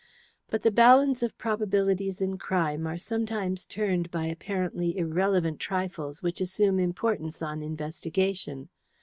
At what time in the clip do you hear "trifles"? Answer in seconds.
5.59-6.23